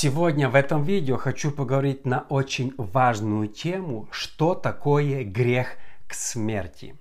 [0.00, 5.70] Сегодня в этом видео хочу поговорить на очень важную тему, что такое грех
[6.06, 6.94] к смерти.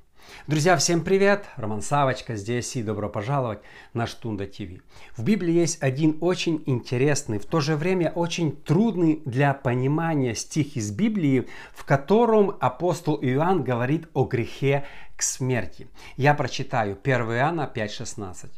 [0.47, 1.45] Друзья, всем привет!
[1.57, 3.59] Роман Савочка здесь и добро пожаловать
[3.93, 4.81] на Штунда ТВ.
[5.15, 10.75] В Библии есть один очень интересный, в то же время очень трудный для понимания стих
[10.75, 15.87] из Библии, в котором апостол Иоанн говорит о грехе к смерти.
[16.15, 18.49] Я прочитаю 1 Иоанна 5,16.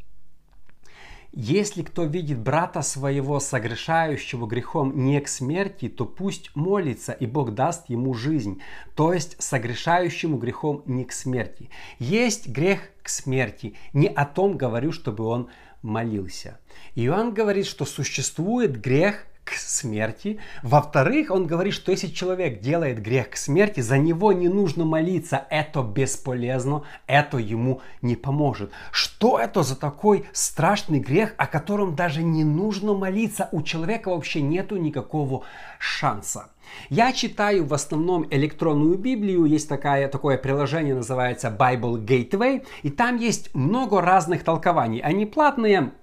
[1.32, 7.54] Если кто видит брата своего, согрешающего грехом не к смерти, то пусть молится, и Бог
[7.54, 8.62] даст ему жизнь,
[8.96, 11.70] то есть согрешающему грехом не к смерти.
[12.00, 15.50] Есть грех к смерти, не о том говорю, чтобы он
[15.84, 16.60] молился.
[16.96, 20.40] Иоанн говорит, что существует грех к смерти.
[20.62, 25.46] Во-вторых, он говорит, что если человек делает грех к смерти, за него не нужно молиться,
[25.50, 28.72] это бесполезно, это ему не поможет.
[28.92, 33.50] Что это за такой страшный грех, о котором даже не нужно молиться?
[33.52, 35.44] У человека вообще нету никакого
[35.80, 36.50] шанса.
[36.90, 43.18] Я читаю в основном электронную Библию, есть такая, такое приложение, называется Bible Gateway, и там
[43.18, 45.00] есть много разных толкований.
[45.00, 45.94] Они платные,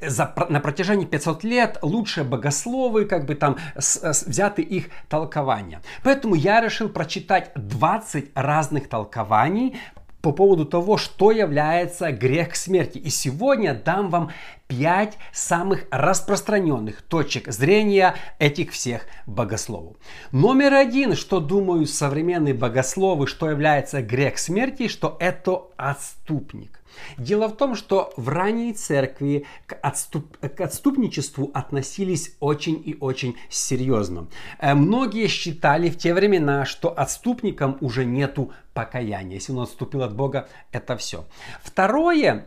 [0.00, 5.82] за, на протяжении 500 лет лучшие богословы, как бы там с, с, взяты их толкования.
[6.02, 9.76] Поэтому я решил прочитать 20 разных толкований
[10.20, 12.98] по поводу того, что является грех смерти.
[12.98, 14.30] И сегодня дам вам
[14.66, 19.96] 5 самых распространенных точек зрения этих всех богословов.
[20.32, 26.77] Номер один, что думают современные богословы, что является грех смерти, что это отступник.
[27.16, 33.36] Дело в том, что в ранней церкви к, отступ, к отступничеству относились очень и очень
[33.48, 34.28] серьезно.
[34.58, 39.34] Э, многие считали в те времена, что отступникам уже нету покаяния.
[39.34, 41.26] Если он отступил от Бога, это все.
[41.62, 42.46] Второе,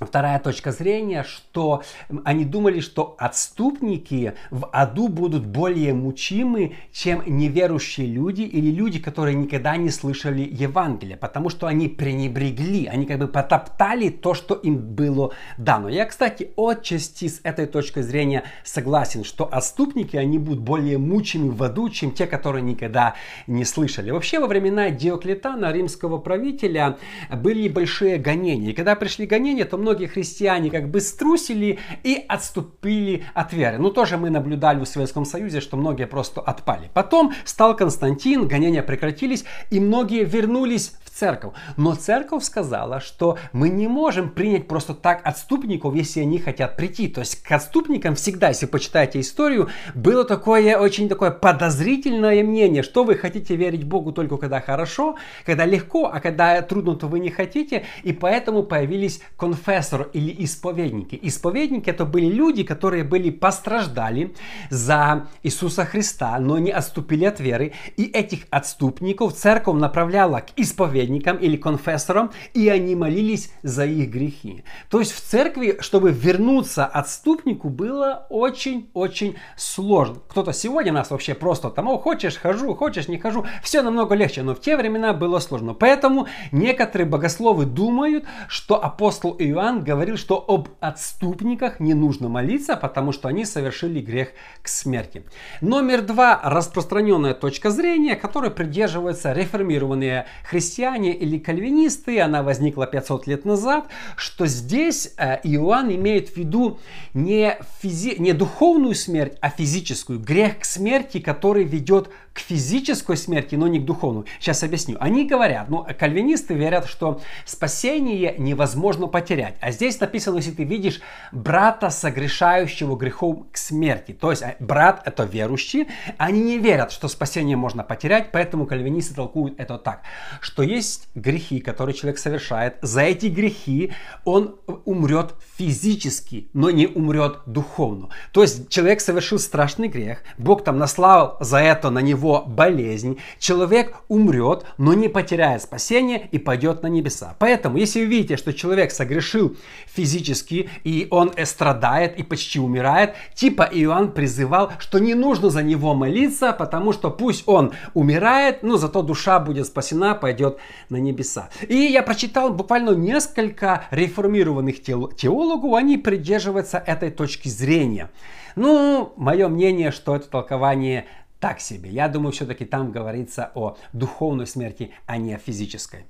[0.00, 1.84] Вторая точка зрения, что
[2.24, 9.36] они думали, что отступники в аду будут более мучимы, чем неверующие люди или люди, которые
[9.36, 14.78] никогда не слышали Евангелия, потому что они пренебрегли, они как бы потоптали то, что им
[14.78, 15.88] было дано.
[15.88, 21.62] Я, кстати, отчасти с этой точки зрения согласен, что отступники, они будут более мучимы в
[21.62, 23.14] аду, чем те, которые никогда
[23.46, 24.10] не слышали.
[24.10, 26.96] Вообще, во времена Диоклетана, римского правителя,
[27.30, 28.70] были большие гонения.
[28.70, 33.76] И когда пришли гонения, то многие христиане как бы струсили и отступили от веры.
[33.78, 36.90] Ну, тоже мы наблюдали в Советском Союзе, что многие просто отпали.
[36.94, 41.52] Потом стал Константин, гонения прекратились, и многие вернулись в церковь.
[41.76, 47.08] Но церковь сказала, что мы не можем принять просто так отступников, если они хотят прийти.
[47.08, 53.04] То есть к отступникам всегда, если почитаете историю, было такое очень такое подозрительное мнение, что
[53.04, 57.30] вы хотите верить Богу только когда хорошо, когда легко, а когда трудно, то вы не
[57.30, 57.84] хотите.
[58.02, 61.18] И поэтому появились конфессии конфессор или исповедники.
[61.22, 64.34] Исповедники это были люди, которые были постраждали
[64.70, 67.72] за Иисуса Христа, но не отступили от веры.
[67.96, 74.64] И этих отступников церковь направляла к исповедникам или конфессорам, и они молились за их грехи.
[74.90, 80.16] То есть в церкви, чтобы вернуться отступнику, было очень-очень сложно.
[80.28, 83.44] Кто-то сегодня нас вообще просто там, о, хочешь, хожу, хочешь, не хожу.
[83.62, 85.74] Все намного легче, но в те времена было сложно.
[85.74, 92.76] Поэтому некоторые богословы думают, что апостол Иоанн Иоанн говорил, что об отступниках не нужно молиться,
[92.76, 94.28] потому что они совершили грех
[94.62, 95.24] к смерти.
[95.62, 96.38] Номер два.
[96.44, 103.86] Распространенная точка зрения, которой придерживаются реформированные христиане или кальвинисты, она возникла 500 лет назад,
[104.16, 106.78] что здесь э, Иоанн имеет в виду
[107.14, 108.16] не, физи...
[108.18, 110.20] не духовную смерть, а физическую.
[110.20, 114.24] Грех к смерти, который ведет к физической смерти, но не к духовной.
[114.40, 114.96] Сейчас объясню.
[115.00, 119.53] Они говорят, ну, кальвинисты верят, что спасение невозможно потерять.
[119.60, 121.00] А здесь написано, если ты видишь
[121.32, 124.12] брата, согрешающего грехом к смерти.
[124.12, 125.88] То есть а, брат это верующий,
[126.18, 130.02] они не верят, что спасение можно потерять, поэтому кальвинисты толкуют это так,
[130.40, 133.92] что есть грехи, которые человек совершает, за эти грехи
[134.24, 138.08] он умрет физически, но не умрет духовно.
[138.32, 143.18] То есть человек совершил страшный грех, Бог там наслал за это на него его болезнь,
[143.38, 147.36] человек умрет, но не потеряет спасение и пойдет на небеса.
[147.38, 149.43] Поэтому, если вы видите, что человек согрешил
[149.86, 155.94] физически, и он страдает и почти умирает, типа Иоанн призывал, что не нужно за него
[155.94, 160.58] молиться, потому что пусть он умирает, но зато душа будет спасена, пойдет
[160.88, 161.48] на небеса.
[161.68, 168.10] И я прочитал буквально несколько реформированных теологов, они придерживаются этой точки зрения.
[168.56, 171.06] Ну, мое мнение, что это толкование
[171.40, 171.90] так себе.
[171.90, 176.06] Я думаю, все-таки там говорится о духовной смерти, а не о физической.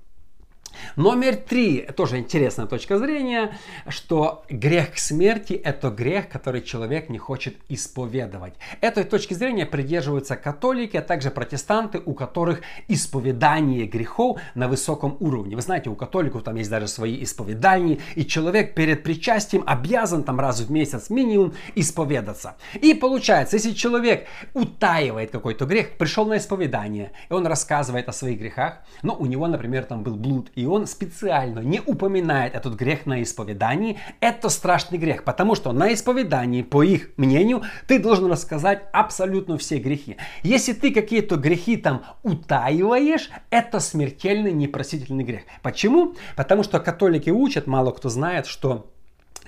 [0.97, 3.57] Номер три, тоже интересная точка зрения,
[3.89, 8.55] что грех смерти– это грех, который человек не хочет исповедовать.
[8.81, 15.57] Этой точки зрения придерживаются католики, а также протестанты, у которых исповедание грехов на высоком уровне.
[15.57, 20.41] Вы знаете, у католиков там есть даже свои исповедальни, и человек перед причастием обязан там
[20.41, 22.57] раз в месяц минимум исповедаться.
[22.81, 28.39] И получается, если человек утаивает какой-то грех, пришел на исповедание, и он рассказывает о своих
[28.39, 33.07] грехах, но у него, например, там был блуд, и он специально не упоминает этот грех
[33.07, 38.83] на исповедании, это страшный грех, потому что на исповедании, по их мнению, ты должен рассказать
[38.93, 40.17] абсолютно все грехи.
[40.43, 45.43] Если ты какие-то грехи там утаиваешь, это смертельный непростительный грех.
[45.63, 46.15] Почему?
[46.37, 48.94] Потому что католики учат, мало кто знает, что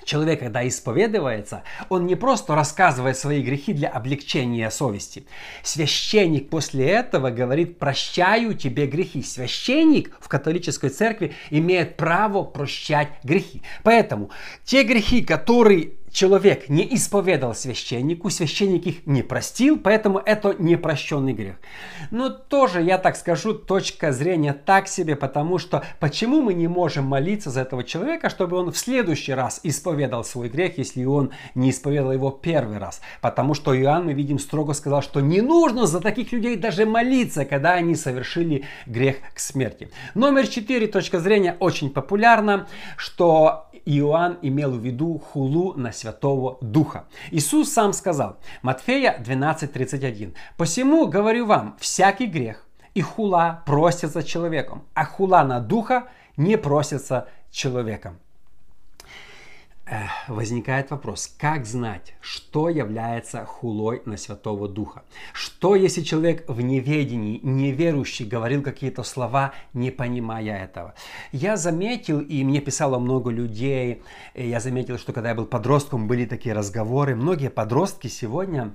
[0.06, 5.26] Человек, когда исповедуется, он не просто рассказывает свои грехи для облегчения совести.
[5.64, 9.24] Священник после этого говорит, прощаю тебе грехи.
[9.24, 13.62] Священник в католической церкви имеет право прощать грехи.
[13.82, 14.30] Поэтому
[14.64, 21.56] те грехи, которые человек не исповедал священнику, священник их не простил, поэтому это непрощенный грех.
[22.10, 27.04] Но тоже, я так скажу, точка зрения так себе, потому что почему мы не можем
[27.04, 31.68] молиться за этого человека, чтобы он в следующий раз исповедал свой грех, если он не
[31.68, 33.02] исповедал его первый раз?
[33.20, 37.44] Потому что Иоанн, мы видим, строго сказал, что не нужно за таких людей даже молиться,
[37.44, 39.90] когда они совершили грех к смерти.
[40.14, 47.06] Номер четыре, точка зрения очень популярна, что Иоанн имел в виду хулу на Святого Духа.
[47.30, 55.04] Иисус сам сказал, Матфея 12.31, «Посему говорю вам, всякий грех и хула просится человеком, а
[55.04, 58.18] хула на Духа не просится человеком»
[60.26, 65.04] возникает вопрос, как знать, что является хулой на Святого Духа?
[65.32, 70.94] Что, если человек в неведении, неверующий, говорил какие-то слова, не понимая этого?
[71.32, 74.02] Я заметил, и мне писало много людей,
[74.34, 77.14] я заметил, что когда я был подростком, были такие разговоры.
[77.14, 78.72] Многие подростки сегодня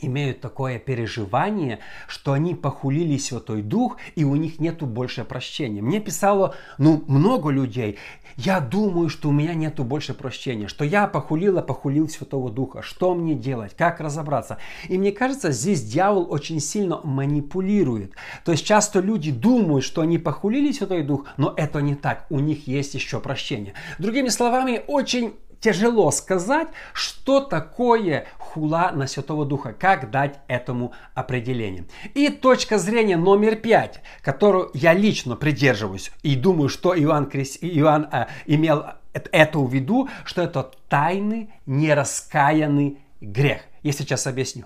[0.00, 5.82] имеют такое переживание, что они похулили Святой Дух, и у них нету больше прощения.
[5.82, 7.98] Мне писало, ну, много людей,
[8.36, 13.14] я думаю, что у меня нету больше прощения, что я похулила, похулил Святого Духа, что
[13.14, 14.58] мне делать, как разобраться.
[14.88, 18.12] И мне кажется, здесь дьявол очень сильно манипулирует.
[18.44, 22.38] То есть часто люди думают, что они похулили Святой Дух, но это не так, у
[22.38, 23.74] них есть еще прощение.
[23.98, 31.84] Другими словами, очень тяжело сказать, что такое хула на Святого Духа, как дать этому определение.
[32.14, 37.58] И точка зрения номер пять, которую я лично придерживаюсь и думаю, что Иоанн, Крис...
[37.60, 43.62] Иоанн э, имел это в виду, что это тайный, нераскаянный грех.
[43.82, 44.64] Я сейчас объясню.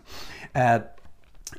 [0.55, 0.83] Э,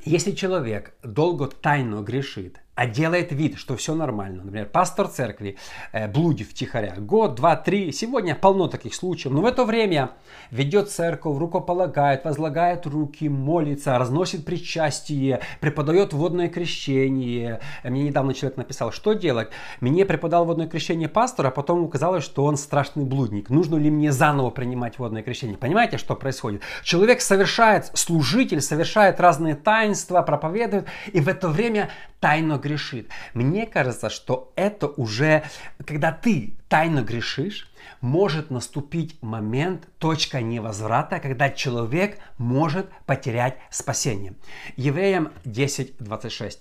[0.06, 4.44] если человек долго тайно грешит, а делает вид, что все нормально.
[4.44, 5.58] Например, пастор церкви
[5.92, 6.96] э, блудит втихаря.
[6.98, 7.92] Год, два, три.
[7.92, 9.34] Сегодня полно таких случаев.
[9.34, 10.12] Но в это время
[10.50, 17.60] ведет церковь, рукополагает, возлагает руки, молится, разносит причастие, преподает водное крещение.
[17.84, 19.50] Мне недавно человек написал, что делать.
[19.80, 23.52] Мне преподал водное крещение пастора, а потом оказалось, что он страшный блудник.
[23.52, 25.58] Нужно ли мне заново принимать водное крещение?
[25.58, 26.62] Понимаете, что происходит?
[26.84, 31.90] Человек совершает, служитель совершает разные таинства, проповедует, и в это время
[32.20, 33.10] тайно грешит.
[33.34, 35.44] Мне кажется, что это уже,
[35.86, 37.70] когда ты тайно грешишь,
[38.02, 44.34] может наступить момент, точка невозврата, когда человек может потерять спасение.
[44.78, 46.60] Евреям 10.26.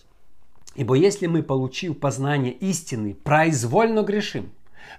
[0.75, 4.52] Ибо если мы, получив познание истины, произвольно грешим,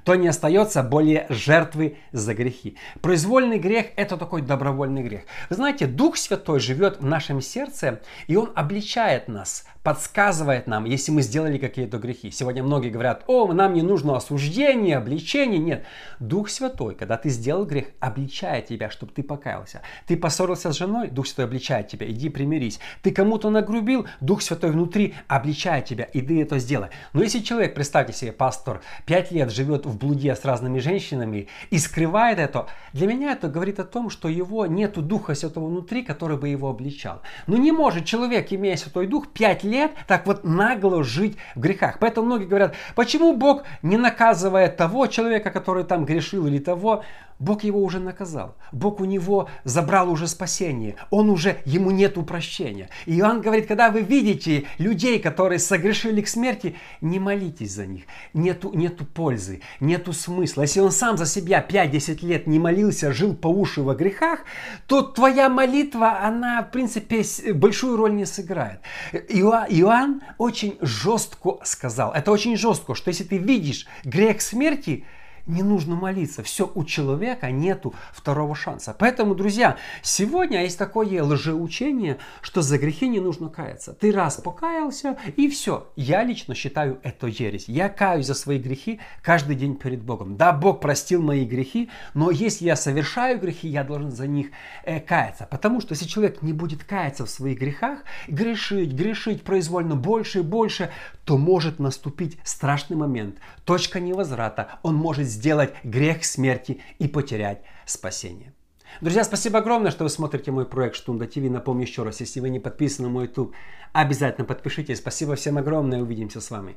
[0.03, 2.77] то не остается более жертвы за грехи.
[3.01, 5.23] Произвольный грех– это такой добровольный грех.
[5.49, 11.11] Вы знаете, Дух Святой живет в нашем сердце, и Он обличает нас, подсказывает нам, если
[11.11, 12.31] мы сделали какие-то грехи.
[12.31, 15.59] Сегодня многие говорят, о, нам не нужно осуждение, обличение.
[15.59, 15.85] Нет,
[16.19, 19.81] Дух Святой, когда ты сделал грех, обличает тебя, чтобы ты покаялся.
[20.07, 22.79] Ты поссорился с женой, Дух Святой обличает тебя, иди примирись.
[23.01, 26.89] Ты кому-то нагрубил, Дух Святой внутри обличает тебя, иди это сделай.
[27.11, 31.77] Но если человек, представьте себе, пастор, пять лет живет в блуде с разными женщинами и
[31.77, 36.37] скрывает это, для меня это говорит о том, что его нету Духа Святого внутри, который
[36.37, 37.21] бы его обличал.
[37.47, 41.59] Но не может человек, имея Святой Дух, пять лет лет так вот нагло жить в
[41.59, 41.97] грехах.
[41.99, 47.03] Поэтому многие говорят, почему Бог не наказывает того человека, который там грешил или того.
[47.39, 48.55] Бог его уже наказал.
[48.71, 50.95] Бог у него забрал уже спасение.
[51.09, 52.89] Он уже, ему нету прощения.
[53.05, 58.03] И Иоанн говорит, когда вы видите людей, которые согрешили к смерти, не молитесь за них.
[58.33, 60.61] Нету, нету пользы, нету смысла.
[60.61, 64.39] Если он сам за себя 5-10 лет не молился, жил по уши во грехах,
[64.87, 67.23] то твоя молитва, она, в принципе,
[67.53, 68.79] большую роль не сыграет.
[69.11, 75.05] Иоанн очень жестко сказал, это очень жестко, что если ты видишь грех смерти,
[75.45, 76.43] не нужно молиться.
[76.43, 78.95] Все, у человека нету второго шанса.
[78.97, 83.93] Поэтому, друзья, сегодня есть такое лжеучение, что за грехи не нужно каяться.
[83.93, 85.91] Ты раз покаялся, и все.
[85.95, 87.65] Я лично считаю это ересь.
[87.67, 90.37] Я каюсь за свои грехи каждый день перед Богом.
[90.37, 94.47] Да, Бог простил мои грехи, но если я совершаю грехи, я должен за них
[94.83, 95.47] э, каяться.
[95.49, 100.43] Потому что если человек не будет каяться в своих грехах, грешить, грешить произвольно больше и
[100.43, 100.89] больше,
[101.25, 104.79] то может наступить страшный момент, точка невозврата.
[104.83, 108.53] Он может сделать грех смерти и потерять спасение.
[109.01, 111.37] Друзья, спасибо огромное, что вы смотрите мой проект Штунда ТВ.
[111.37, 113.53] Напомню еще раз, если вы не подписаны на мой YouTube,
[113.91, 114.99] обязательно подпишитесь.
[114.99, 116.01] Спасибо всем огромное.
[116.01, 116.75] Увидимся с вами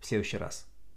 [0.00, 0.73] в следующий раз.